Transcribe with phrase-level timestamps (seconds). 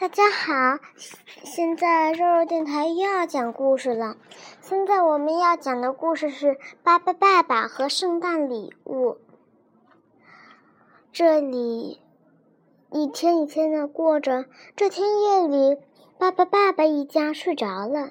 [0.00, 0.78] 大家好，
[1.44, 4.16] 现在肉肉电台又要讲故事了。
[4.62, 6.46] 现在我们要讲的故事是
[6.82, 9.10] 《巴巴爸爸和圣诞礼物》。
[11.12, 12.00] 这里
[12.90, 15.76] 一天一天的过着，这天夜里，
[16.18, 18.08] 巴巴爸爸一家睡着了。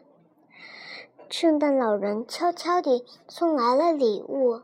[1.31, 4.61] 圣诞老人悄悄地送来了礼物，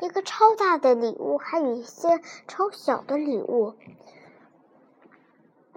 [0.00, 3.74] 一个超大的礼物，还有一些超小的礼物。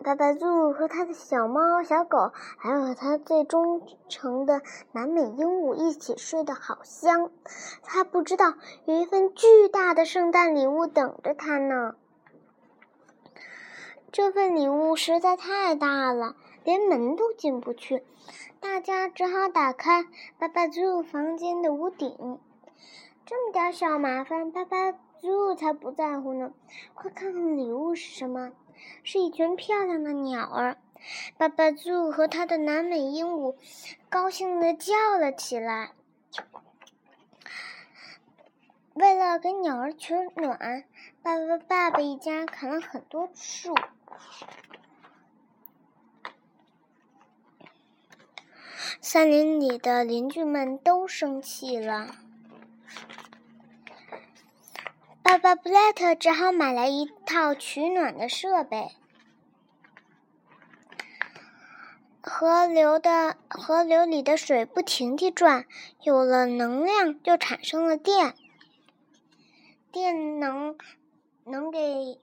[0.03, 4.61] 爸爸猪和他的小猫、小狗，还有他最忠诚的
[4.91, 7.31] 南美鹦鹉一起睡得好香。
[7.83, 8.53] 他不知道
[8.85, 11.95] 有一份巨大的圣诞礼物等着他呢。
[14.11, 18.03] 这份礼物实在太大了，连门都进不去。
[18.59, 20.05] 大家只好打开
[20.37, 22.39] 爸爸猪房间的屋顶。
[23.25, 24.93] 这么点小麻烦，爸爸
[25.25, 26.53] 猪才不在乎呢。
[26.93, 28.53] 快看看礼物是什么！
[29.03, 30.77] 是一群漂亮的鸟儿，
[31.37, 33.55] 爸爸猪和他的南美鹦鹉
[34.09, 35.91] 高兴地叫了起来。
[38.93, 40.83] 为了给鸟儿取暖，
[41.21, 43.75] 爸爸爸爸一家砍了很多树。
[49.01, 52.24] 森林里的邻居们都生气了。
[55.25, 58.91] 爸爸布莱特只好买来一套取暖的设备。
[62.21, 65.65] 河流的河流里的水不停地转，
[66.03, 68.35] 有了能量就产生了电，
[69.91, 70.77] 电能
[71.43, 72.19] 能给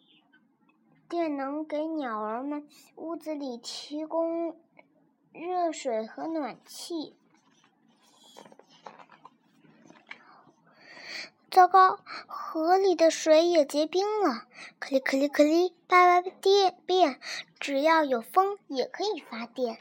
[1.08, 4.56] 电能给鸟儿们屋子里提供
[5.33, 7.17] 热水和暖气。
[11.50, 11.98] 糟糕，
[12.55, 14.47] 河里的水也结冰了！
[14.78, 17.19] 克里克里克里，爸爸电变，
[17.58, 19.78] 只要有风也可以发电。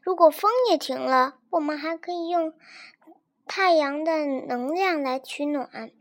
[0.00, 2.52] 如果风也停了，我们还可以用
[3.46, 5.92] 太阳的能量来取暖。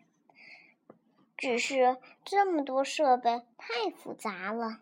[1.38, 4.80] 只是这么多设备太复杂了，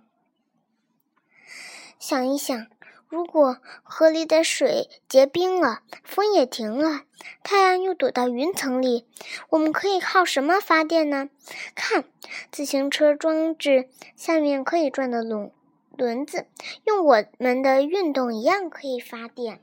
[1.99, 2.67] 想一想。
[3.09, 7.01] 如果河里的水结冰了，风也停了，
[7.43, 9.05] 太阳又躲到云层里，
[9.49, 11.29] 我们可以靠什么发电呢？
[11.75, 12.05] 看，
[12.51, 15.51] 自行车装置下面可以转的轮
[15.97, 16.47] 轮子，
[16.85, 19.61] 用我们的运动一样可以发电。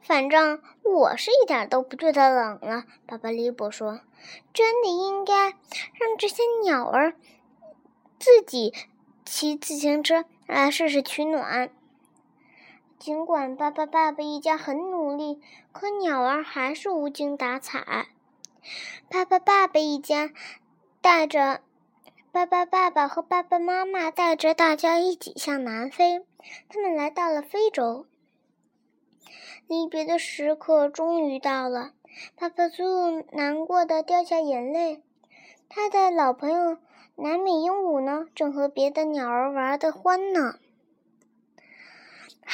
[0.00, 4.00] 反正我是一点都不觉得冷了，爸爸利伯说
[4.52, 7.14] ：“真的应该让这些鸟儿
[8.18, 8.74] 自己
[9.24, 11.70] 骑自行车。”来试试取暖。
[13.04, 15.38] 尽管巴巴爸爸一家很努力，
[15.72, 18.06] 可鸟儿还是无精打采。
[19.10, 20.30] 巴巴爸爸一家
[21.02, 21.60] 带着
[22.32, 26.24] 巴巴爸爸和爸爸妈妈带着大家一起向南飞。
[26.70, 28.06] 他们来到了非洲。
[29.66, 31.92] 离别的时刻终于到了，
[32.36, 35.02] 巴巴猪难过的掉下眼泪。
[35.68, 36.78] 他的老朋友。
[37.16, 40.58] 南美鹦鹉呢，正和别的鸟儿玩得欢呢。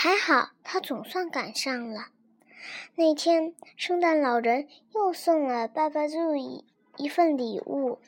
[0.02, 2.06] 还好，他总算赶上了。
[2.94, 6.64] 那天，圣诞老人又送了爸爸猪一
[6.96, 7.98] 一份礼物。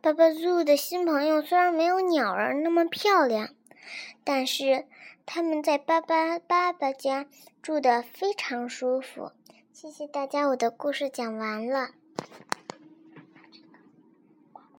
[0.00, 3.50] 爸爸猪的新朋友虽然没有鸟儿那么漂亮，
[4.24, 4.86] 但是
[5.24, 7.28] 他们在爸爸爸爸家
[7.62, 9.30] 住的非常舒服。
[9.72, 11.90] 谢谢大家，我的故事讲完了。